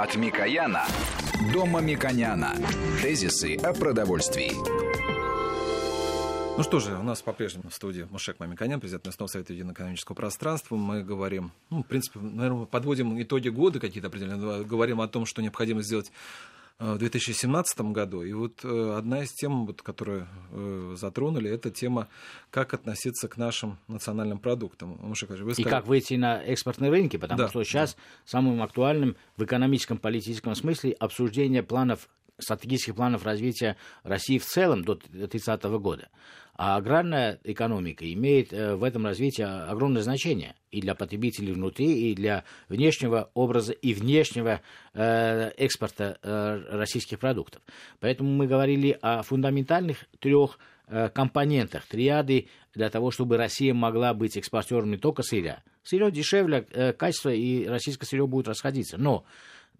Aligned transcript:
От 0.00 0.16
Микояна 0.16 0.86
до 1.52 1.66
Мамиконяна. 1.66 2.56
Тезисы 3.02 3.56
о 3.56 3.74
продовольствии. 3.74 4.52
Ну 6.56 6.62
что 6.62 6.80
же, 6.80 6.96
у 6.96 7.02
нас 7.02 7.20
по-прежнему 7.20 7.68
в 7.68 7.74
студии 7.74 8.08
Мушек 8.10 8.40
Мамиканян, 8.40 8.80
президент 8.80 9.04
Местного 9.04 9.28
совета 9.28 9.52
единого 9.52 9.74
экономического 9.74 10.16
пространства. 10.16 10.76
Мы 10.76 11.02
говорим, 11.02 11.52
ну, 11.68 11.82
в 11.82 11.86
принципе, 11.86 12.18
наверное, 12.18 12.64
подводим 12.64 13.20
итоги 13.20 13.50
года 13.50 13.78
какие-то 13.78 14.06
определенные, 14.06 14.64
говорим 14.64 15.02
о 15.02 15.08
том, 15.08 15.26
что 15.26 15.42
необходимо 15.42 15.82
сделать 15.82 16.10
в 16.80 16.98
2017 16.98 17.80
году. 17.92 18.22
И 18.22 18.32
вот 18.32 18.64
э, 18.64 18.94
одна 18.96 19.22
из 19.22 19.32
тем, 19.32 19.66
вот, 19.66 19.82
которую 19.82 20.26
э, 20.50 20.94
затронули, 20.98 21.50
это 21.50 21.70
тема, 21.70 22.08
как 22.50 22.72
относиться 22.72 23.28
к 23.28 23.36
нашим 23.36 23.78
национальным 23.86 24.38
продуктам. 24.38 25.14
Сказали... 25.14 25.52
И 25.60 25.62
как 25.62 25.86
выйти 25.86 26.14
на 26.14 26.42
экспортные 26.42 26.90
рынки, 26.90 27.18
потому 27.18 27.38
да, 27.38 27.48
что 27.48 27.62
сейчас 27.64 27.94
да. 27.94 28.00
самым 28.24 28.62
актуальным 28.62 29.16
в 29.36 29.44
экономическом, 29.44 29.98
политическом 29.98 30.54
смысле 30.54 30.92
обсуждение 30.92 31.62
планов 31.62 32.08
стратегических 32.40 32.94
планов 32.94 33.24
развития 33.24 33.76
России 34.02 34.38
в 34.38 34.44
целом 34.44 34.84
до 34.84 34.96
30 34.96 35.62
года. 35.64 36.08
А 36.62 36.76
аграрная 36.76 37.40
экономика 37.44 38.04
имеет 38.12 38.52
э, 38.52 38.76
в 38.76 38.84
этом 38.84 39.06
развитии 39.06 39.40
огромное 39.40 40.02
значение 40.02 40.54
и 40.70 40.82
для 40.82 40.94
потребителей 40.94 41.54
внутри, 41.54 42.10
и 42.10 42.14
для 42.14 42.44
внешнего 42.68 43.30
образа 43.32 43.72
и 43.72 43.94
внешнего 43.94 44.60
э, 44.92 45.52
экспорта 45.56 46.18
э, 46.22 46.62
российских 46.76 47.18
продуктов. 47.18 47.62
Поэтому 47.98 48.30
мы 48.30 48.46
говорили 48.46 48.98
о 49.00 49.22
фундаментальных 49.22 50.04
трех 50.18 50.58
компонентах 51.14 51.86
триады 51.86 52.48
для 52.74 52.90
того, 52.90 53.12
чтобы 53.12 53.36
Россия 53.36 53.72
могла 53.72 54.12
быть 54.12 54.36
экспортером 54.36 54.90
не 54.90 54.96
только 54.96 55.22
сырья. 55.22 55.62
Сырье 55.84 56.10
дешевле, 56.10 56.62
качество 56.98 57.30
и 57.30 57.64
российское 57.64 58.06
сырье 58.06 58.26
будут 58.26 58.48
расходиться. 58.48 58.98
Но 58.98 59.24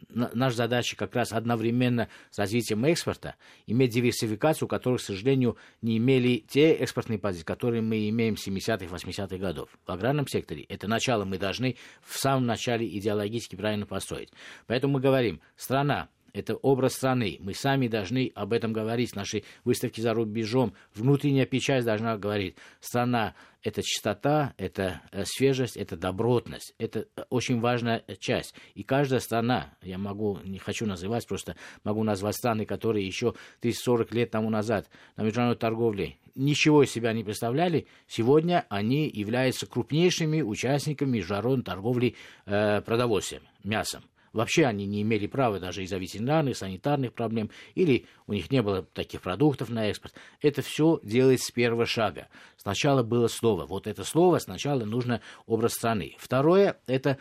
наша 0.08 0.56
задача 0.56 0.96
как 0.96 1.14
раз 1.14 1.32
одновременно 1.32 2.08
с 2.30 2.38
развитием 2.38 2.84
экспорта 2.84 3.36
иметь 3.66 3.92
диверсификацию, 3.92 4.68
которую, 4.68 4.98
к 4.98 5.02
сожалению, 5.02 5.56
не 5.82 5.98
имели 5.98 6.44
те 6.48 6.72
экспортные 6.72 7.18
позиции, 7.18 7.44
которые 7.44 7.82
мы 7.82 8.08
имеем 8.08 8.36
с 8.36 8.46
70-х, 8.46 8.86
80-х 8.86 9.36
годов. 9.36 9.70
В 9.86 9.90
аграрном 9.90 10.26
секторе 10.26 10.64
это 10.64 10.88
начало 10.88 11.24
мы 11.24 11.38
должны 11.38 11.76
в 12.02 12.18
самом 12.18 12.46
начале 12.46 12.86
идеологически 12.86 13.56
правильно 13.56 13.86
построить. 13.86 14.30
Поэтому 14.66 14.94
мы 14.94 15.00
говорим, 15.00 15.40
страна 15.56 16.08
это 16.32 16.54
образ 16.54 16.94
страны. 16.94 17.36
Мы 17.40 17.54
сами 17.54 17.88
должны 17.88 18.32
об 18.34 18.52
этом 18.52 18.72
говорить. 18.72 19.14
Наши 19.14 19.44
выставки 19.64 20.00
за 20.00 20.14
рубежом, 20.14 20.74
внутренняя 20.94 21.46
печать 21.46 21.84
должна 21.84 22.16
говорить. 22.16 22.56
Страна– 22.80 23.34
это 23.62 23.82
чистота, 23.82 24.54
это 24.56 25.02
э, 25.12 25.24
свежесть, 25.26 25.76
это 25.76 25.96
добротность. 25.96 26.74
Это 26.78 27.06
э, 27.16 27.22
очень 27.30 27.60
важная 27.60 28.02
часть. 28.18 28.54
И 28.74 28.82
каждая 28.82 29.20
страна, 29.20 29.74
я 29.82 29.98
могу, 29.98 30.38
не 30.44 30.58
хочу 30.58 30.86
называть, 30.86 31.26
просто 31.26 31.56
могу 31.84 32.02
назвать 32.02 32.36
страны, 32.36 32.64
которые 32.64 33.06
еще 33.06 33.34
30-40 33.62 34.14
лет 34.14 34.30
тому 34.30 34.50
назад 34.50 34.88
на 35.16 35.22
международной 35.22 35.58
торговле 35.58 36.16
ничего 36.34 36.82
из 36.82 36.90
себя 36.90 37.12
не 37.12 37.24
представляли, 37.24 37.86
сегодня 38.06 38.66
они 38.68 39.08
являются 39.08 39.66
крупнейшими 39.66 40.42
участниками 40.42 41.18
международной 41.18 41.64
торговли 41.64 42.14
э, 42.46 42.80
продовольствием, 42.82 43.42
мясом. 43.64 44.02
Вообще 44.32 44.64
они 44.66 44.86
не 44.86 45.02
имели 45.02 45.26
права 45.26 45.58
даже 45.58 45.82
из-за 45.82 45.98
ветеринарных, 45.98 46.56
санитарных 46.56 47.12
проблем, 47.12 47.50
или 47.74 48.06
у 48.26 48.32
них 48.32 48.50
не 48.50 48.62
было 48.62 48.82
таких 48.82 49.22
продуктов 49.22 49.70
на 49.70 49.88
экспорт. 49.88 50.14
Это 50.40 50.62
все 50.62 51.00
делается 51.02 51.46
с 51.46 51.50
первого 51.50 51.84
шага. 51.84 52.28
Сначала 52.56 53.02
было 53.02 53.26
слово. 53.26 53.66
Вот 53.66 53.86
это 53.86 54.04
слово 54.04 54.38
сначала 54.38 54.84
нужно 54.84 55.20
образ 55.46 55.72
страны. 55.74 56.14
Второе– 56.18 56.78
это 56.86 57.18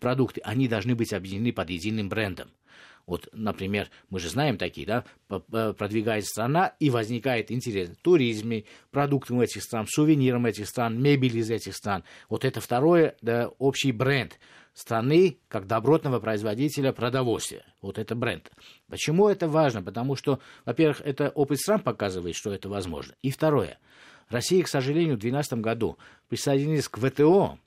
продукты. 0.00 0.40
Они 0.44 0.68
должны 0.68 0.94
быть 0.94 1.12
объединены 1.12 1.52
под 1.52 1.70
единым 1.70 2.08
брендом. 2.08 2.50
Вот, 3.04 3.28
например, 3.32 3.90
мы 4.10 4.20
же 4.20 4.28
знаем 4.28 4.56
такие, 4.56 4.86
да, 4.86 5.04
продвигает 5.72 6.24
страна, 6.24 6.74
и 6.78 6.88
возникает 6.88 7.50
интерес 7.50 7.88
в 7.88 7.96
туризме, 7.96 8.64
продуктам 8.92 9.40
этих 9.40 9.64
стран, 9.64 9.86
сувенирам 9.88 10.46
этих 10.46 10.68
стран, 10.68 11.02
мебель 11.02 11.36
из 11.36 11.50
этих 11.50 11.74
стран. 11.74 12.04
Вот 12.28 12.44
это 12.44 12.60
второе, 12.60 13.16
да, 13.20 13.48
общий 13.58 13.90
бренд– 13.90 14.38
страны 14.72 15.38
как 15.48 15.66
добротного 15.66 16.20
производителя 16.20 16.92
продовольствия. 16.92 17.64
Вот 17.80 17.98
это 17.98 18.14
бренд. 18.14 18.50
Почему 18.88 19.28
это 19.28 19.48
важно? 19.48 19.82
Потому 19.82 20.16
что, 20.16 20.40
во-первых, 20.64 21.00
это 21.04 21.30
опыт 21.30 21.58
стран 21.60 21.80
показывает, 21.80 22.34
что 22.34 22.52
это 22.52 22.68
возможно. 22.68 23.14
И 23.22 23.30
второе. 23.30 23.78
Россия, 24.28 24.62
к 24.62 24.68
сожалению, 24.68 25.16
в 25.16 25.20
2012 25.20 25.54
году 25.54 25.98
присоединилась 26.28 26.88
к 26.88 26.98
ВТО, 26.98 27.58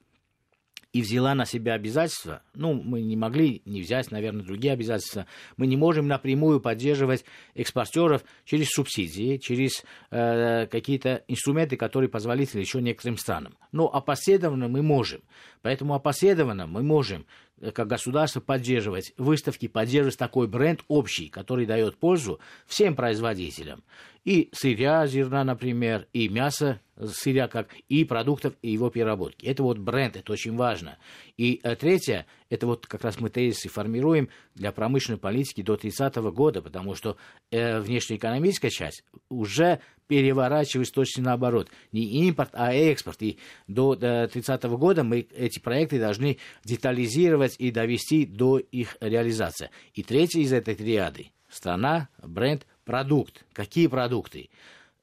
и 0.95 1.01
взяла 1.01 1.35
на 1.35 1.43
себя 1.43 1.73
обязательства, 1.73 2.41
ну, 2.53 2.73
мы 2.73 3.01
не 3.01 3.17
могли 3.17 3.61
не 3.65 3.81
взять, 3.81 4.11
наверное, 4.11 4.45
другие 4.45 4.71
обязательства, 4.71 5.25
мы 5.57 5.67
не 5.67 5.75
можем 5.75 6.07
напрямую 6.07 6.61
поддерживать 6.61 7.25
экспортеров 7.53 8.23
через 8.45 8.69
субсидии, 8.69 9.35
через 9.35 9.83
э, 10.09 10.67
какие-то 10.67 11.25
инструменты, 11.27 11.75
которые 11.75 12.09
позволительны 12.09 12.61
еще 12.61 12.81
некоторым 12.81 13.17
странам. 13.17 13.57
Но 13.73 13.93
опосредованно 13.93 14.69
мы 14.69 14.81
можем. 14.81 15.19
Поэтому 15.61 15.95
опосредованно 15.95 16.65
мы 16.65 16.81
можем 16.81 17.25
как 17.73 17.87
государство 17.87 18.41
поддерживать 18.41 19.13
выставки, 19.17 19.67
поддерживать 19.67 20.17
такой 20.17 20.47
бренд 20.47 20.81
общий, 20.87 21.29
который 21.29 21.65
дает 21.65 21.97
пользу 21.97 22.39
всем 22.65 22.95
производителям. 22.95 23.83
И 24.25 24.49
сырья, 24.53 25.05
зерна, 25.05 25.43
например, 25.43 26.07
и 26.11 26.27
мяса, 26.29 26.81
сырья, 26.99 27.47
как 27.47 27.75
и 27.89 28.03
продуктов, 28.03 28.55
и 28.63 28.71
его 28.71 28.89
переработки. 28.89 29.45
Это 29.45 29.61
вот 29.61 29.77
бренд, 29.77 30.17
это 30.17 30.33
очень 30.33 30.55
важно. 30.55 30.97
И 31.37 31.59
э, 31.61 31.75
третье, 31.75 32.25
это 32.49 32.65
вот 32.65 32.87
как 32.87 33.03
раз 33.03 33.19
мы 33.19 33.29
тезисы 33.29 33.69
формируем 33.69 34.29
для 34.55 34.71
промышленной 34.71 35.19
политики 35.19 35.61
до 35.61 35.77
30 35.77 36.15
года, 36.33 36.63
потому 36.63 36.95
что 36.95 37.17
э, 37.51 37.79
внешнеэкономическая 37.79 38.71
часть 38.71 39.03
уже 39.29 39.79
переворачивать 40.07 40.91
точно 40.93 41.23
наоборот. 41.23 41.69
Не 41.91 42.27
импорт, 42.27 42.51
а 42.53 42.73
экспорт. 42.73 43.21
И 43.21 43.37
до 43.67 43.95
30 43.95 44.65
-го 44.65 44.77
года 44.77 45.03
мы 45.03 45.27
эти 45.35 45.59
проекты 45.59 45.99
должны 45.99 46.37
детализировать 46.63 47.55
и 47.59 47.71
довести 47.71 48.25
до 48.25 48.57
их 48.57 48.97
реализации. 48.99 49.69
И 49.93 50.03
третий 50.03 50.41
из 50.41 50.53
этой 50.53 50.75
триады– 50.75 51.31
страна, 51.49 52.09
бренд, 52.21 52.65
продукт. 52.83 53.45
Какие 53.53 53.87
продукты 53.87 54.49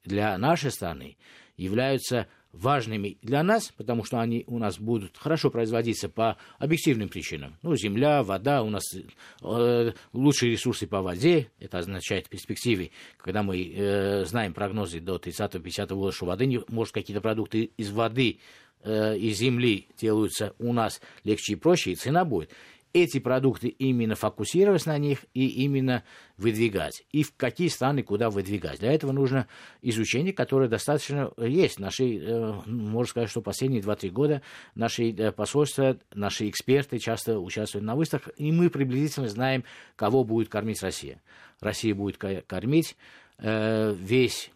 для 0.05 0.37
нашей 0.39 0.71
страны 0.71 1.17
являются 1.57 2.29
важными 2.53 3.19
для 3.23 3.43
нас, 3.43 3.73
потому 3.77 4.05
что 4.05 4.21
они 4.21 4.45
у 4.47 4.59
нас 4.59 4.79
будут 4.79 5.17
хорошо 5.17 5.51
производиться 5.51 6.09
по 6.09 6.37
объективным 6.59 7.09
причинам. 7.09 7.57
Ну, 7.63 7.77
земля, 7.77 8.23
вода, 8.23 8.63
у 8.63 8.71
нас 8.71 8.83
э, 8.95 9.93
лучшие 10.13 10.53
ресурсы 10.53 10.87
по 10.87 11.01
воде, 11.03 11.51
это 11.59 11.79
означает 11.79 12.27
в 12.27 12.31
перспективе, 12.31 12.91
когда 13.17 13.43
мы 13.43 13.62
э, 13.62 14.25
знаем 14.27 14.53
прогнозы 14.53 15.01
до 15.01 15.17
30-50 15.17 15.95
года, 15.95 16.12
что 16.12 16.27
воды, 16.27 16.62
может, 16.69 16.93
какие-то 16.93 17.23
продукты 17.23 17.71
из 17.77 17.91
воды 17.91 18.39
э, 18.83 19.17
из 19.17 19.39
земли 19.39 19.89
делаются 19.99 20.55
у 20.59 20.73
нас 20.73 21.01
легче 21.25 21.55
и 21.55 21.57
проще, 21.57 21.93
и 21.93 21.97
цена 21.97 22.25
будет 22.25 22.51
эти 22.93 23.19
продукты 23.19 23.69
именно 23.69 24.15
фокусировать 24.15 24.87
на 24.87 24.99
них 24.99 25.25
и 25.33 25.47
именно 25.65 26.05
выдвигать. 26.37 27.05
И 27.11 27.23
в 27.23 27.35
какие 27.37 27.69
страны 27.69 28.03
куда 28.03 28.29
выдвигать. 28.29 28.81
Для 28.81 28.93
этого 28.93 29.13
нужно 29.13 29.47
изучение, 29.81 30.33
которое 30.33 30.69
достаточно 30.69 31.33
есть. 31.39 31.79
Наши, 31.79 32.19
э, 32.19 32.53
можно 32.67 33.11
сказать, 33.11 33.31
что 33.31 33.41
последние 33.41 33.83
2-3 33.83 34.11
года 34.11 34.43
наши 34.75 35.11
э, 35.11 35.33
посольства, 35.33 35.97
наши 36.15 36.49
эксперты 36.49 36.99
часто 36.99 37.39
участвуют 37.39 37.87
на 37.87 37.97
выставках, 37.97 38.35
и 38.37 38.53
мы 38.53 38.69
приблизительно 38.69 39.29
знаем, 39.29 39.65
кого 39.97 40.25
будет 40.25 40.49
кормить 40.49 40.83
Россия. 40.83 41.23
Россия 41.61 41.95
будет 41.95 42.19
кормить 42.19 42.97
э, 43.39 43.95
весь 43.99 44.51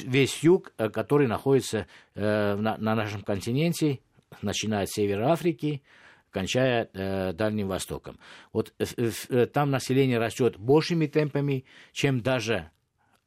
весь 0.00 0.42
юг, 0.42 0.74
который 0.76 1.26
находится 1.26 1.86
на, 2.14 2.76
на 2.76 2.94
нашем 2.94 3.22
континенте, 3.22 4.00
начиная 4.42 4.84
с 4.84 4.90
севера 4.90 5.32
Африки, 5.32 5.80
кончая 6.32 6.90
э, 6.92 7.32
Дальним 7.32 7.68
Востоком. 7.68 8.18
Вот 8.52 8.72
э, 8.78 9.10
э, 9.28 9.46
там 9.46 9.70
население 9.70 10.18
растет 10.18 10.56
большими 10.58 11.06
темпами, 11.06 11.64
чем 11.92 12.20
даже 12.20 12.70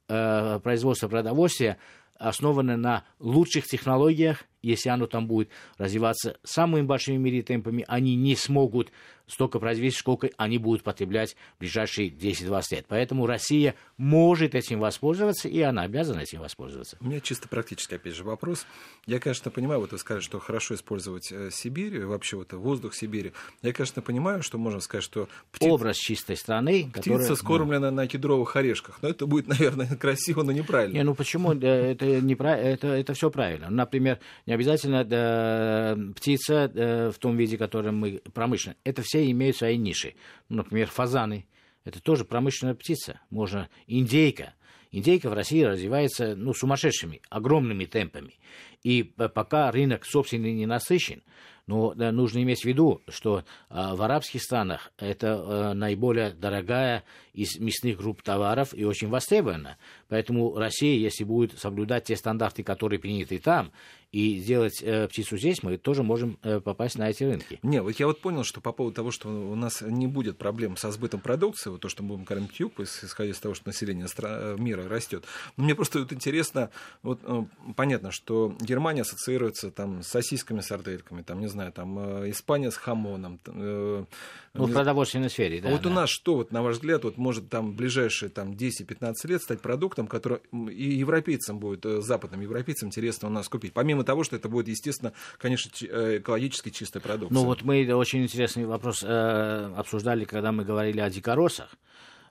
э, 0.09 0.59
производство 0.61 1.07
продовольствия, 1.07 1.77
основанное 2.17 2.77
на 2.77 3.05
лучших 3.19 3.65
технологиях 3.65 4.45
если 4.65 4.89
оно 4.89 5.05
там 5.05 5.27
будет 5.27 5.49
развиваться 5.77 6.37
самыми 6.43 6.81
большими 6.81 7.17
мире 7.17 7.43
темпами, 7.43 7.85
они 7.87 8.15
не 8.15 8.35
смогут 8.35 8.91
столько 9.27 9.59
произвести, 9.59 9.99
сколько 9.99 10.29
они 10.37 10.57
будут 10.57 10.83
потреблять 10.83 11.35
в 11.55 11.59
ближайшие 11.59 12.09
10-20 12.09 12.63
лет. 12.71 12.85
Поэтому 12.87 13.25
Россия 13.25 13.75
может 13.97 14.55
этим 14.55 14.79
воспользоваться, 14.79 15.47
и 15.47 15.61
она 15.61 15.83
обязана 15.83 16.19
этим 16.19 16.39
воспользоваться. 16.39 16.97
У 17.01 17.05
меня 17.05 17.19
чисто 17.19 17.47
практический, 17.47 17.95
опять 17.95 18.15
же, 18.15 18.23
вопрос. 18.23 18.65
Я, 19.05 19.19
конечно, 19.19 19.51
понимаю, 19.51 19.81
вот 19.81 19.91
вы 19.91 19.97
сказали, 19.97 20.23
что 20.23 20.39
хорошо 20.39 20.75
использовать 20.75 21.31
э, 21.31 21.49
Сибирь, 21.51 22.05
вообще 22.05 22.37
вот 22.37 22.53
воздух 22.53 22.93
Сибири. 22.95 23.33
Я, 23.61 23.73
конечно, 23.73 24.01
понимаю, 24.01 24.43
что 24.43 24.57
можно 24.57 24.79
сказать, 24.79 25.03
что... 25.03 25.27
Птиц... 25.51 25.69
Образ 25.71 25.97
чистой 25.97 26.35
страны, 26.37 26.89
Птица 26.93 27.11
которая... 27.11 27.35
скормлена 27.35 27.91
на 27.91 28.07
кедровых 28.07 28.55
орешках. 28.55 28.99
Но 29.01 29.09
это 29.09 29.25
будет, 29.25 29.47
наверное, 29.59 29.95
красиво, 29.95 30.43
но 30.43 30.51
неправильно. 30.51 30.93
Не, 30.95 31.03
ну 31.03 31.15
почему? 31.15 31.53
Это, 31.53 32.21
неправильно, 32.21 32.67
это, 32.67 32.87
это 32.87 33.13
все 33.13 33.29
правильно. 33.29 33.69
Например, 33.69 34.19
не 34.45 34.53
обязательно 34.53 35.03
да, 35.03 35.97
птица 36.15 36.67
да, 36.73 37.11
в 37.11 37.17
том 37.17 37.37
виде, 37.37 37.57
которым 37.57 37.97
мы 37.97 38.21
промышленно. 38.33 38.75
Это 38.83 39.01
все 39.01 39.14
все 39.15 39.31
имеют 39.31 39.55
свои 39.55 39.77
ниши. 39.77 40.15
Ну, 40.49 40.57
например, 40.57 40.87
фазаны. 40.87 41.45
Это 41.85 42.01
тоже 42.01 42.25
промышленная 42.25 42.75
птица. 42.75 43.21
Можно 43.29 43.69
индейка. 43.87 44.53
Индейка 44.91 45.29
в 45.29 45.33
России 45.33 45.61
развивается 45.61 46.35
ну, 46.35 46.53
сумасшедшими, 46.53 47.21
огромными 47.29 47.85
темпами. 47.85 48.39
И 48.83 49.03
пока 49.03 49.71
рынок, 49.71 50.05
собственно, 50.05 50.47
не 50.47 50.65
насыщен, 50.65 51.23
но 51.67 51.93
да, 51.93 52.11
нужно 52.11 52.41
иметь 52.43 52.61
в 52.61 52.65
виду, 52.65 53.01
что 53.07 53.43
а, 53.69 53.95
в 53.95 54.01
арабских 54.01 54.41
странах 54.41 54.91
это 54.97 55.35
а, 55.37 55.73
наиболее 55.73 56.31
дорогая 56.31 57.03
из 57.33 57.59
мясных 57.59 57.97
групп 57.97 58.21
товаров 58.21 58.73
и 58.73 58.85
очень 58.85 59.09
востребована. 59.09 59.77
Поэтому 60.07 60.55
Россия, 60.55 60.97
если 60.97 61.23
будет 61.23 61.57
соблюдать 61.59 62.05
те 62.05 62.15
стандарты, 62.15 62.63
которые 62.63 62.99
приняты 62.99 63.39
там, 63.39 63.71
и 64.15 64.39
сделать 64.39 64.81
э, 64.81 65.09
птицу 65.09 65.37
здесь, 65.37 65.61
мы 65.61 65.77
тоже 65.77 66.01
можем 66.01 66.39
э, 66.41 66.61
попасть 66.61 66.97
на 66.97 67.09
эти 67.09 67.25
рынки. 67.25 67.59
Не, 67.63 67.81
вот 67.81 67.91
я 67.99 68.07
вот 68.07 68.21
понял, 68.21 68.45
что 68.45 68.61
по 68.61 68.71
поводу 68.71 68.95
того, 68.95 69.11
что 69.11 69.27
у 69.27 69.55
нас 69.55 69.81
не 69.81 70.07
будет 70.07 70.37
проблем 70.37 70.77
со 70.77 70.89
сбытом 70.91 71.19
продукции, 71.19 71.69
вот 71.69 71.81
то, 71.81 71.89
что 71.89 72.01
мы 72.01 72.09
будем 72.09 72.25
кормить 72.25 72.57
юг, 72.57 72.79
исходя 72.79 73.31
из 73.31 73.39
того, 73.39 73.55
что 73.55 73.67
население 73.67 74.05
стра- 74.05 74.57
мира 74.57 74.87
растет. 74.87 75.25
Но 75.57 75.65
мне 75.65 75.75
просто 75.75 75.99
вот 75.99 76.13
интересно, 76.13 76.69
вот 77.03 77.19
э, 77.23 77.43
понятно, 77.75 78.11
что 78.11 78.55
Германия 78.61 79.01
ассоциируется 79.01 79.69
там 79.69 80.01
с 80.01 80.07
сосисками, 80.07 80.61
сардельками, 80.61 81.21
там, 81.21 81.41
не 81.41 81.47
знаю, 81.47 81.54
там 81.71 81.97
э, 81.99 82.29
Испания 82.29 82.71
с 82.71 82.77
хамоном. 82.77 83.39
Э, 83.47 84.05
ну, 84.53 84.65
в 84.65 84.71
продовольственной 84.71 85.29
сфере, 85.29 85.61
да. 85.61 85.69
А 85.69 85.71
вот 85.71 85.81
да. 85.81 85.89
у 85.89 85.93
нас 85.93 86.09
что, 86.09 86.35
вот, 86.35 86.51
на 86.51 86.61
ваш 86.61 86.75
взгляд, 86.75 87.03
вот 87.03 87.17
может 87.17 87.49
там 87.49 87.71
в 87.71 87.75
ближайшие 87.75 88.29
там, 88.29 88.51
10-15 88.51 89.13
лет 89.25 89.41
стать 89.41 89.61
продуктом, 89.61 90.07
который 90.07 90.39
и 90.69 90.95
европейцам 90.95 91.59
будет, 91.59 91.85
э, 91.85 92.01
западным 92.01 92.41
европейцам 92.41 92.89
интересно 92.89 93.27
у 93.27 93.31
нас 93.31 93.49
купить? 93.49 93.73
Помимо 93.73 94.03
того, 94.03 94.23
что 94.23 94.35
это 94.35 94.49
будет, 94.49 94.67
естественно, 94.67 95.13
конечно, 95.37 95.69
экологически 95.85 96.69
чистая 96.69 97.01
продукция. 97.01 97.33
Ну 97.33 97.45
вот 97.45 97.63
мы 97.63 97.85
очень 97.93 98.23
интересный 98.23 98.65
вопрос 98.65 99.03
э, 99.03 99.73
обсуждали, 99.75 100.25
когда 100.25 100.51
мы 100.51 100.63
говорили 100.63 100.99
о 100.99 101.09
дикоросах. 101.09 101.75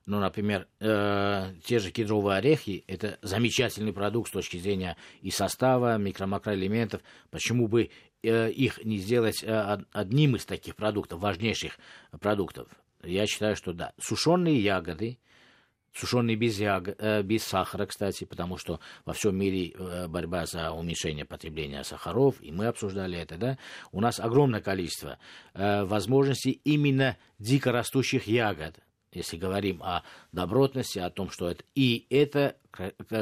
Ну, 0.06 0.20
например, 0.20 0.66
э, 0.80 1.54
те 1.64 1.78
же 1.78 1.90
кедровые 1.90 2.36
орехи– 2.36 2.84
это 2.88 3.18
замечательный 3.22 3.92
продукт 3.92 4.28
с 4.28 4.32
точки 4.32 4.58
зрения 4.58 4.98
и 5.22 5.30
состава, 5.30 5.96
микро-макроэлементов. 5.96 7.00
Почему 7.30 7.68
бы 7.68 7.90
их 8.24 8.84
не 8.84 8.98
сделать 8.98 9.42
э, 9.42 9.78
одним 9.92 10.36
из 10.36 10.44
таких 10.44 10.76
продуктов, 10.76 11.20
важнейших 11.20 11.78
продуктов? 12.20 12.68
Я 13.02 13.26
считаю, 13.26 13.56
что 13.56 13.72
да. 13.72 13.92
Сушеные 13.98 14.58
ягоды, 14.58 15.18
сушеные 15.94 16.36
без, 16.36 16.58
яг... 16.58 16.88
э, 16.98 17.22
без 17.22 17.44
сахара, 17.44 17.86
кстати, 17.86 18.24
потому 18.24 18.58
что 18.58 18.80
во 19.04 19.12
всем 19.12 19.36
мире 19.36 19.70
э, 19.70 20.08
борьба 20.08 20.46
за 20.46 20.72
уменьшение 20.72 21.24
потребления 21.24 21.84
сахаров, 21.84 22.36
и 22.40 22.50
мы 22.50 22.66
обсуждали 22.66 23.18
это, 23.18 23.36
да, 23.36 23.58
у 23.92 24.00
нас 24.00 24.20
огромное 24.20 24.60
количество 24.60 25.18
э, 25.54 25.84
возможностей 25.84 26.60
именно 26.64 27.16
дикорастущих 27.38 28.26
ягод, 28.26 28.78
если 29.12 29.36
говорим 29.36 29.82
о 29.82 30.02
добротности, 30.32 30.98
о 30.98 31.10
том, 31.10 31.30
что 31.30 31.48
это... 31.48 31.62
И 31.76 32.06
это, 32.10 32.56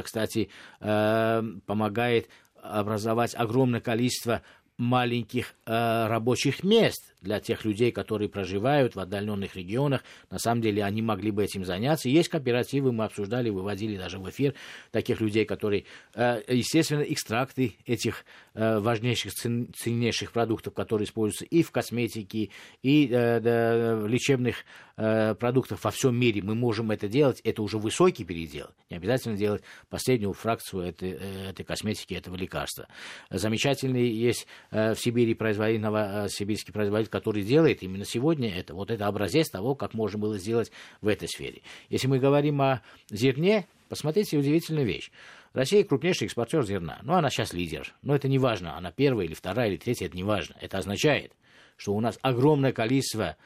кстати, 0.02 0.48
э, 0.80 1.42
помогает 1.66 2.28
образовать 2.62 3.34
огромное 3.34 3.80
количество 3.80 4.42
маленьких 4.82 5.54
э, 5.64 6.06
рабочих 6.08 6.64
мест 6.64 7.11
для 7.22 7.40
тех 7.40 7.64
людей, 7.64 7.92
которые 7.92 8.28
проживают 8.28 8.94
в 8.94 9.00
отдаленных 9.00 9.56
регионах. 9.56 10.02
На 10.30 10.38
самом 10.38 10.60
деле 10.60 10.84
они 10.84 11.02
могли 11.02 11.30
бы 11.30 11.44
этим 11.44 11.64
заняться. 11.64 12.08
Есть 12.08 12.28
кооперативы, 12.28 12.92
мы 12.92 13.04
обсуждали, 13.04 13.48
выводили 13.48 13.96
даже 13.96 14.18
в 14.18 14.28
эфир 14.28 14.54
таких 14.90 15.20
людей, 15.20 15.44
которые, 15.44 15.84
э, 16.14 16.42
естественно, 16.48 17.02
экстракты 17.02 17.76
этих 17.86 18.24
э, 18.54 18.78
важнейших, 18.78 19.32
ценнейших 19.32 20.32
продуктов, 20.32 20.74
которые 20.74 21.06
используются 21.06 21.44
и 21.44 21.62
в 21.62 21.70
косметике, 21.70 22.50
и 22.82 23.08
э, 23.08 23.96
в 23.96 24.06
лечебных 24.06 24.64
продуктах 24.94 25.82
во 25.82 25.90
всем 25.90 26.14
мире. 26.14 26.42
Мы 26.42 26.54
можем 26.54 26.90
это 26.90 27.08
делать. 27.08 27.40
Это 27.44 27.62
уже 27.62 27.78
высокий 27.78 28.24
передел. 28.24 28.66
Не 28.90 28.98
обязательно 28.98 29.38
делать 29.38 29.62
последнюю 29.88 30.34
фракцию 30.34 30.82
этой, 30.82 31.12
этой 31.12 31.64
косметики, 31.64 32.12
этого 32.12 32.36
лекарства. 32.36 32.86
Замечательный 33.30 34.10
есть 34.10 34.46
в 34.70 34.94
Сибири 34.96 35.32
производительного, 35.32 36.26
сибирский 36.28 36.74
производитель 36.74 37.10
который 37.12 37.42
делает 37.42 37.82
именно 37.82 38.06
сегодня 38.06 38.50
это. 38.50 38.74
Вот 38.74 38.90
это 38.90 39.06
образец 39.06 39.50
того, 39.50 39.74
как 39.74 39.92
можно 39.92 40.18
было 40.18 40.38
сделать 40.38 40.72
в 41.02 41.08
этой 41.08 41.28
сфере. 41.28 41.60
Если 41.90 42.06
мы 42.08 42.18
говорим 42.18 42.60
о 42.62 42.80
зерне, 43.10 43.66
посмотрите 43.90 44.38
удивительную 44.38 44.86
вещь. 44.86 45.10
Россия 45.52 45.84
крупнейший 45.84 46.24
экспортер 46.24 46.64
зерна. 46.64 47.00
Ну, 47.02 47.12
она 47.12 47.28
сейчас 47.28 47.52
лидер. 47.52 47.94
Но 48.00 48.16
это 48.16 48.28
не 48.28 48.38
важно, 48.38 48.78
она 48.78 48.90
первая 48.90 49.26
или 49.26 49.34
вторая 49.34 49.68
или 49.68 49.76
третья, 49.76 50.06
это 50.06 50.16
не 50.16 50.24
важно. 50.24 50.56
Это 50.62 50.78
означает, 50.78 51.32
что 51.76 51.92
у 51.92 52.00
нас 52.00 52.18
огромное 52.22 52.72
количество 52.72 53.36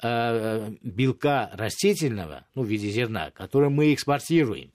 э, 0.00 0.70
белка 0.82 1.50
растительного, 1.52 2.46
ну, 2.54 2.62
в 2.62 2.68
виде 2.68 2.88
зерна, 2.90 3.32
которое 3.32 3.70
мы 3.70 3.92
экспортируем. 3.92 4.70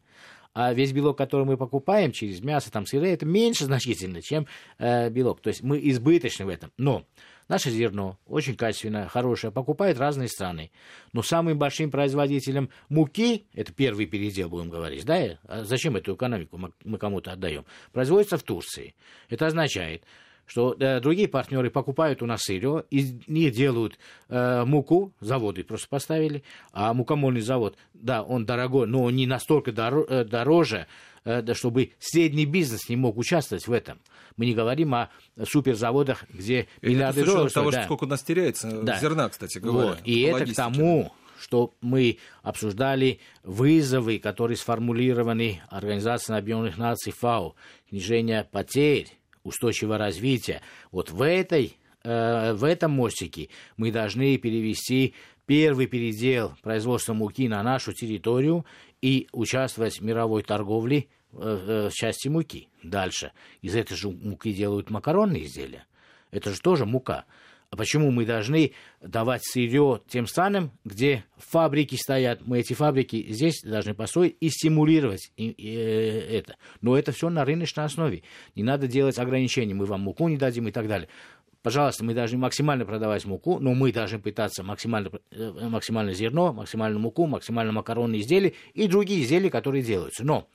А 0.54 0.74
весь 0.74 0.92
белок, 0.92 1.18
который 1.18 1.45
мы 1.45 1.56
покупаем 1.56 2.12
через 2.12 2.42
мясо, 2.42 2.69
там, 2.69 2.86
сыры, 2.86 3.07
это 3.07 3.25
меньше 3.25 3.63
значительно, 3.63 4.21
чем 4.21 4.45
э, 4.77 5.09
белок. 5.09 5.39
То 5.39 5.47
есть 5.47 5.63
мы 5.63 5.80
избыточны 5.81 6.45
в 6.45 6.50
этом. 6.50 6.74
Но 6.77 7.06
Наше 7.51 7.69
зерно 7.69 8.18
очень 8.27 8.56
качественное, 8.56 9.09
хорошее, 9.09 9.51
покупают 9.51 10.00
разные 10.00 10.30
страны. 10.30 10.71
Но 11.12 11.21
самым 11.21 11.59
большим 11.59 11.92
производителем 11.92 12.69
муки, 12.88 13.45
это 13.53 13.74
первый 13.74 14.06
передел, 14.06 14.48
будем 14.48 14.69
говорить, 14.69 15.03
да, 15.03 15.38
а 15.44 15.65
зачем 15.65 15.98
эту 15.98 16.15
экономику 16.15 16.57
мы 16.86 16.98
кому-то 16.98 17.33
отдаем, 17.33 17.65
производится 17.92 18.38
в 18.38 18.44
Турции. 18.44 18.95
Это 19.27 19.48
означает, 19.48 20.06
что 20.45 20.77
э, 20.80 21.01
другие 21.01 21.27
партнеры 21.27 21.69
покупают 21.69 22.21
у 22.21 22.25
нас 22.25 22.44
сырье, 22.44 22.86
из 22.89 23.27
них 23.27 23.51
делают 23.51 24.00
э, 24.30 24.63
муку, 24.63 25.12
заводы 25.19 25.65
просто 25.65 25.89
поставили, 25.89 26.44
а 26.71 26.94
мукомольный 26.94 27.42
завод, 27.42 27.77
да, 27.94 28.24
он 28.24 28.45
дорогой, 28.45 28.88
но 28.88 29.09
не 29.09 29.27
настолько 29.27 29.71
дор- 29.71 30.06
э, 30.07 30.24
дороже, 30.24 30.88
да, 31.23 31.53
чтобы 31.56 31.91
средний 32.00 32.45
бизнес 32.45 32.89
не 32.89 32.95
мог 32.95 33.18
участвовать 33.18 33.68
в 33.68 33.71
этом. 33.71 34.00
Мы 34.38 34.45
не 34.45 34.53
говорим 34.53 34.94
о 34.95 35.09
суперзаводах, 35.44 36.25
где 36.29 36.68
миллиарды 36.81 37.25
долларов. 37.25 37.53
того, 37.53 37.71
да. 37.71 37.83
сколько 37.83 38.06
у 38.06 38.07
нас 38.07 38.23
теряется 38.23 38.69
да. 38.81 39.00
зерна, 39.00 39.29
кстати 39.29 39.59
говоря. 39.59 39.89
Вот. 39.89 40.00
И 40.03 40.21
это 40.21 40.45
к 40.45 40.56
тому, 40.56 41.12
что 41.41 41.73
мы 41.81 42.19
обсуждали 42.44 43.19
вызовы, 43.44 44.19
которые 44.19 44.57
сформулированы 44.57 45.62
Организацией 45.69 46.38
Объединенных 46.38 46.77
Наций 46.77 47.12
ФАО, 47.12 47.56
снижение 47.89 48.47
потерь, 48.51 49.07
устойчивого 49.44 49.97
развития. 49.97 50.62
Вот 50.91 51.09
в 51.09 51.21
этой 51.23 51.65
э, 51.65 51.71
в 52.03 52.68
этом 52.68 52.92
мостике 52.92 53.50
мы 53.77 53.92
должны 53.92 54.38
перевести 54.38 55.13
первый 55.45 55.88
передел 55.88 56.53
производства 56.62 57.13
муки 57.13 57.47
на 57.47 57.61
нашу 57.61 57.94
территорию 57.94 58.66
и 59.02 59.28
участвовать 59.31 59.99
в 59.99 60.04
мировой 60.04 60.44
торговле 60.44 61.07
Э, 61.33 61.87
э, 61.87 61.90
части 61.94 62.28
муки. 62.28 62.68
Дальше. 62.83 63.31
Из 63.61 63.75
этой 63.75 63.95
же 63.95 64.09
муки 64.09 64.52
делают 64.52 64.90
макаронные 64.90 65.45
изделия. 65.45 65.85
Это 66.30 66.52
же 66.52 66.59
тоже 66.59 66.85
мука. 66.85 67.25
А 67.69 67.78
почему 67.78 68.11
мы 68.11 68.25
должны 68.25 68.73
давать 68.99 69.42
сырье 69.45 70.02
тем 70.09 70.28
странам, 70.28 70.71
где 70.83 71.23
фабрики 71.37 71.95
стоят? 71.95 72.45
Мы 72.45 72.59
эти 72.59 72.73
фабрики 72.73 73.31
здесь 73.31 73.61
должны 73.64 73.94
построить 73.94 74.35
и 74.42 74.49
стимулировать 74.49 75.31
э, 75.37 75.52
это. 76.37 76.57
Но 76.81 76.97
это 76.97 77.14
все 77.14 77.30
на 77.30 77.45
рыночной 77.45 77.85
основе. 77.85 78.23
Не 78.56 78.64
надо 78.64 78.87
делать 78.87 79.18
ограничений. 79.18 79.73
Мы 79.73 79.85
вам 79.85 80.02
муку 80.02 80.28
не 80.28 80.35
дадим 80.35 80.68
и 80.68 80.71
так 80.71 80.90
далее. 80.90 81.07
Пожалуйста, 81.63 82.03
мы 82.03 82.15
должны 82.15 82.39
максимально 82.39 82.85
продавать 82.85 83.23
муку, 83.25 83.59
но 83.59 83.73
мы 83.75 83.91
должны 83.91 84.18
пытаться 84.19 84.63
максимально, 84.63 85.11
максимально 85.69 86.13
зерно, 86.13 86.53
максимально 86.53 86.97
муку, 86.97 87.27
максимально 87.27 87.71
макаронные 87.71 88.21
изделия 88.21 88.53
и 88.73 88.87
другие 88.87 89.21
изделия, 89.23 89.51
которые 89.51 89.83
делаются. 89.83 90.23
Но 90.23 90.47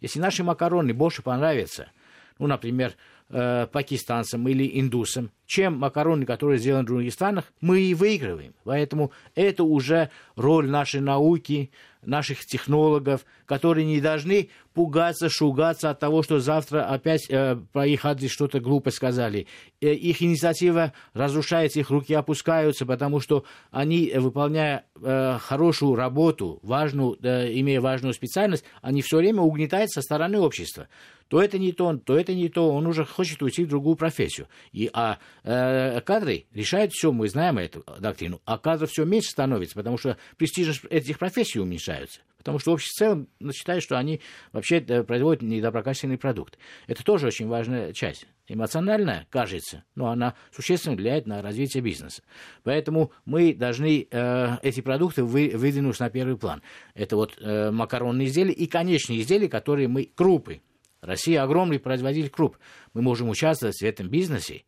если 0.00 0.20
наши 0.20 0.42
макароны 0.42 0.94
больше 0.94 1.22
понравятся, 1.22 1.90
ну, 2.38 2.46
например, 2.46 2.94
э, 3.34 3.66
пакистанцам 3.66 4.46
или 4.48 4.78
индусам, 4.80 5.30
чем 5.46 5.76
макароны, 5.76 6.24
которые 6.24 6.58
сделаны 6.58 6.84
в 6.84 6.86
других 6.86 7.12
странах, 7.12 7.52
мы 7.60 7.80
и 7.80 7.94
выигрываем. 7.94 8.54
Поэтому 8.64 9.10
это 9.34 9.64
уже 9.64 10.10
роль 10.36 10.70
нашей 10.70 11.00
науки, 11.00 11.70
наших 12.06 12.44
технологов, 12.44 13.24
которые 13.46 13.84
не 13.84 14.00
должны 14.00 14.50
пугаться, 14.72 15.28
шугаться 15.28 15.90
от 15.90 16.00
того, 16.00 16.22
что 16.22 16.38
завтра 16.38 16.84
опять 16.84 17.26
э, 17.28 17.56
про 17.72 17.86
их 17.86 18.04
адрес 18.04 18.30
что-то 18.30 18.60
глупо 18.60 18.90
сказали. 18.90 19.46
Э, 19.80 19.92
их 19.92 20.22
инициатива 20.22 20.92
разрушается, 21.12 21.80
их 21.80 21.90
руки 21.90 22.14
опускаются, 22.14 22.86
потому 22.86 23.20
что 23.20 23.44
они, 23.70 24.12
выполняя 24.14 24.84
э, 25.00 25.38
хорошую 25.40 25.94
работу, 25.94 26.58
важную, 26.62 27.18
э, 27.22 27.52
имея 27.54 27.80
важную 27.80 28.14
специальность, 28.14 28.64
они 28.82 29.02
все 29.02 29.18
время 29.18 29.42
угнетают 29.42 29.90
со 29.90 30.02
стороны 30.02 30.38
общества. 30.38 30.88
То 31.28 31.40
это 31.42 31.58
не 31.58 31.72
то, 31.72 31.96
то 31.96 32.16
это 32.16 32.34
не 32.34 32.48
то, 32.48 32.70
он 32.70 32.86
уже 32.86 33.04
хочет 33.24 33.42
уйти 33.42 33.64
в 33.64 33.68
другую 33.68 33.96
профессию. 33.96 34.48
И, 34.72 34.90
а 34.92 35.18
э, 35.42 36.00
кадры 36.02 36.46
решают 36.52 36.92
все, 36.92 37.10
мы 37.12 37.28
знаем 37.28 37.58
эту 37.58 37.84
доктрину, 37.98 38.40
а 38.44 38.58
кадров 38.58 38.90
все 38.90 39.04
меньше 39.04 39.30
становится, 39.30 39.74
потому 39.74 39.98
что 39.98 40.16
престижность 40.36 40.84
этих 40.90 41.18
профессий 41.18 41.58
уменьшается. 41.58 42.20
Потому 42.38 42.58
что 42.58 42.72
общество 42.72 42.94
в 42.94 42.98
целом 42.98 43.28
считает, 43.52 43.82
что 43.82 43.98
они 43.98 44.20
вообще 44.52 44.78
э, 44.78 45.02
производят 45.02 45.42
недоброкачественный 45.42 46.18
продукт. 46.18 46.58
Это 46.86 47.02
тоже 47.02 47.26
очень 47.26 47.48
важная 47.48 47.92
часть. 47.94 48.26
Эмоциональная, 48.46 49.26
кажется, 49.30 49.84
но 49.94 50.08
она 50.08 50.34
существенно 50.54 50.96
влияет 50.96 51.26
на 51.26 51.40
развитие 51.40 51.82
бизнеса. 51.82 52.22
Поэтому 52.62 53.10
мы 53.24 53.54
должны 53.54 54.06
э, 54.10 54.56
эти 54.62 54.82
продукты 54.82 55.24
вы, 55.24 55.52
выдвинуть 55.54 55.98
на 55.98 56.10
первый 56.10 56.36
план. 56.36 56.60
Это 56.94 57.16
вот 57.16 57.38
э, 57.40 57.70
макаронные 57.70 58.28
изделия 58.28 58.52
и 58.52 58.66
конечные 58.66 59.22
изделия, 59.22 59.48
которые 59.48 59.88
мы... 59.88 60.10
Крупы. 60.14 60.60
Россия 61.04 61.42
огромный 61.42 61.78
производитель 61.78 62.30
круп. 62.30 62.56
Мы 62.94 63.02
можем 63.02 63.28
участвовать 63.28 63.76
в 63.76 63.82
этом 63.82 64.08
бизнесе, 64.08 64.64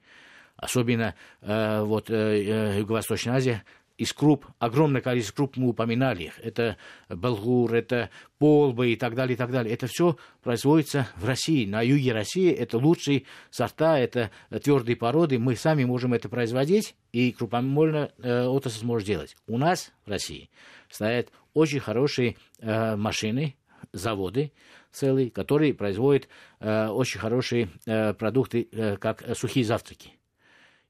особенно 0.56 1.14
э, 1.40 1.82
вот, 1.82 2.10
э, 2.10 2.78
Юго-Восточная 2.78 3.36
Азия, 3.36 3.64
из 3.96 4.12
круп, 4.12 4.46
огромное 4.58 5.00
количество 5.00 5.36
круп, 5.36 5.56
мы 5.56 5.70
упоминали 5.70 6.24
их. 6.24 6.38
Это 6.40 6.76
болгур, 7.08 7.72
это 7.74 8.10
полбы 8.38 8.92
и 8.92 8.96
так 8.96 9.14
далее, 9.14 9.34
и 9.34 9.38
так 9.38 9.50
далее. 9.50 9.72
Это 9.72 9.86
все 9.86 10.18
производится 10.42 11.08
в 11.16 11.24
России. 11.24 11.64
На 11.64 11.80
юге 11.80 12.12
России 12.12 12.52
это 12.52 12.76
лучшие 12.76 13.24
сорта, 13.50 13.98
это 13.98 14.30
твердые 14.62 14.96
породы. 14.96 15.38
Мы 15.38 15.56
сами 15.56 15.84
можем 15.84 16.12
это 16.12 16.28
производить, 16.28 16.94
и 17.12 17.32
крупомольная 17.32 18.12
э, 18.18 18.44
отрасль 18.44 18.80
сможет 18.80 19.06
делать. 19.06 19.34
У 19.46 19.56
нас 19.56 19.92
в 20.04 20.10
России 20.10 20.50
стоят 20.90 21.30
очень 21.54 21.80
хорошие 21.80 22.36
э, 22.58 22.96
машины, 22.96 23.56
заводы 23.92 24.52
целые, 24.96 25.30
которые 25.30 25.74
производят 25.74 26.28
э, 26.60 26.88
очень 26.88 27.20
хорошие 27.20 27.68
э, 27.86 28.14
продукты, 28.14 28.68
э, 28.72 28.96
как 28.96 29.24
сухие 29.36 29.64
завтраки 29.64 30.12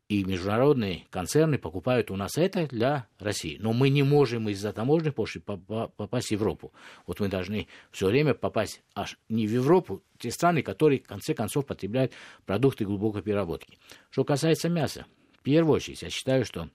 и 0.08 0.24
международные 0.24 1.04
концерны 1.10 1.58
покупают 1.58 2.10
у 2.10 2.16
нас 2.16 2.38
это 2.38 2.68
для 2.68 3.08
России. 3.18 3.58
Но 3.60 3.72
мы 3.72 3.88
не 3.88 4.04
можем 4.04 4.48
из-за 4.48 4.72
таможенных 4.72 5.14
пошлин 5.14 5.42
попасть 5.42 6.28
в 6.28 6.30
Европу. 6.30 6.72
Вот 7.06 7.18
мы 7.18 7.28
должны 7.28 7.66
все 7.90 8.06
время 8.06 8.34
попасть 8.34 8.82
аж 8.94 9.18
не 9.28 9.46
в 9.46 9.50
Европу, 9.50 10.02
те 10.18 10.30
страны, 10.30 10.62
которые 10.62 11.00
в 11.00 11.08
конце 11.08 11.34
концов 11.34 11.66
потребляют 11.66 12.12
продукты 12.44 12.84
глубокой 12.84 13.22
переработки. 13.22 13.78
Что 14.10 14.24
касается 14.24 14.68
мяса, 14.68 15.06
в 15.40 15.42
первую 15.42 15.76
очередь 15.76 16.02
я 16.02 16.10
считаю, 16.10 16.44
что 16.44 16.70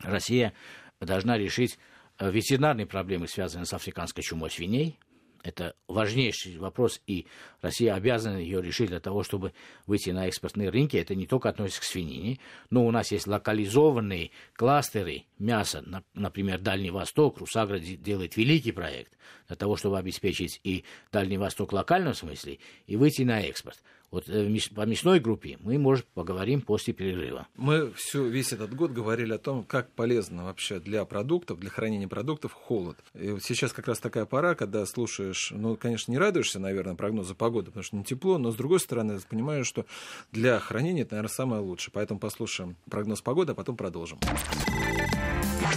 Россия 0.00 0.52
должна 1.00 1.38
решить 1.38 1.78
э, 2.18 2.30
ветеринарные 2.30 2.86
проблемы, 2.86 3.26
связанные 3.26 3.64
с 3.66 3.72
африканской 3.72 4.22
чумой 4.22 4.50
свиней, 4.50 4.98
это 5.42 5.74
важнейший 5.88 6.58
вопрос, 6.58 7.00
и 7.06 7.26
Россия 7.62 7.94
обязана 7.94 8.36
ее 8.36 8.60
решить 8.60 8.88
для 8.88 9.00
того, 9.00 9.22
чтобы 9.22 9.52
выйти 9.86 10.10
на 10.10 10.26
экспортные 10.26 10.68
рынки. 10.68 10.96
Это 10.96 11.14
не 11.14 11.26
только 11.26 11.48
относится 11.48 11.80
к 11.80 11.84
свинине, 11.84 12.38
но 12.68 12.86
у 12.86 12.90
нас 12.90 13.10
есть 13.12 13.26
локализованные 13.26 14.30
кластеры 14.54 15.24
мяса, 15.38 15.84
например, 16.14 16.60
Дальний 16.60 16.90
Восток. 16.90 17.38
Русагра 17.38 17.78
делает 17.78 18.36
великий 18.36 18.72
проект 18.72 19.12
для 19.46 19.56
того, 19.56 19.76
чтобы 19.76 19.98
обеспечить 19.98 20.60
и 20.62 20.84
Дальний 21.12 21.38
Восток 21.38 21.72
в 21.72 21.74
локальном 21.74 22.14
смысле, 22.14 22.58
и 22.86 22.96
выйти 22.96 23.22
на 23.22 23.40
экспорт. 23.40 23.78
Вот 24.10 24.28
э, 24.28 24.58
по 24.74 24.86
мясной 24.86 25.20
группе 25.20 25.56
мы, 25.60 25.78
может, 25.78 26.06
поговорим 26.06 26.62
после 26.62 26.92
перерыва. 26.92 27.46
Мы 27.56 27.92
всю, 27.92 28.24
весь 28.26 28.52
этот 28.52 28.74
год 28.74 28.90
говорили 28.90 29.34
о 29.34 29.38
том, 29.38 29.62
как 29.62 29.92
полезно 29.92 30.44
вообще 30.44 30.80
для 30.80 31.04
продуктов, 31.04 31.60
для 31.60 31.70
хранения 31.70 32.08
продуктов 32.08 32.52
холод. 32.52 32.96
И 33.14 33.30
вот 33.30 33.42
сейчас 33.44 33.72
как 33.72 33.86
раз 33.86 34.00
такая 34.00 34.24
пора, 34.24 34.56
когда 34.56 34.84
слушаешь, 34.84 35.52
ну, 35.54 35.76
конечно, 35.76 36.10
не 36.10 36.18
радуешься, 36.18 36.58
наверное, 36.58 36.96
прогнозу 36.96 37.36
погоды, 37.36 37.66
потому 37.66 37.84
что 37.84 37.96
не 37.96 38.04
тепло, 38.04 38.38
но, 38.38 38.50
с 38.50 38.56
другой 38.56 38.80
стороны, 38.80 39.20
понимаешь, 39.28 39.66
что 39.66 39.86
для 40.32 40.58
хранения 40.58 41.02
это, 41.02 41.14
наверное, 41.14 41.32
самое 41.32 41.62
лучшее. 41.62 41.92
Поэтому 41.94 42.18
послушаем 42.18 42.76
прогноз 42.90 43.22
погоды, 43.22 43.52
а 43.52 43.54
потом 43.54 43.76
продолжим. 43.76 44.18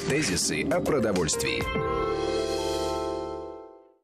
Тезисы 0.10 0.64
о 0.64 0.82
продовольствии. 0.82 2.43